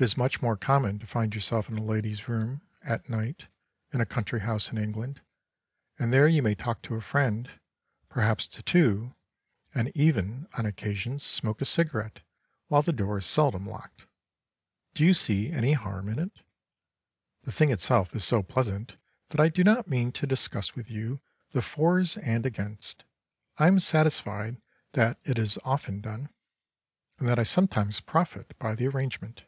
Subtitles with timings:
[0.00, 3.48] It is much more common to find yourself in a lady's room, at night,
[3.92, 5.20] in a country house in England,
[5.98, 7.50] and there you may talk to a friend,
[8.08, 9.16] perhaps to two,
[9.74, 12.20] and even, on occasions, smoke a cigarette,
[12.68, 14.06] while the door is seldom locked.
[14.94, 16.42] Do you see any harm in it?
[17.42, 18.96] The thing itself is so pleasant
[19.30, 21.18] that I do not mean to discuss with you
[21.50, 23.02] the fors and againsts;
[23.56, 24.62] I am satisfied
[24.92, 26.28] that it is often done,
[27.18, 29.42] and that I sometimes profit by the arrangement.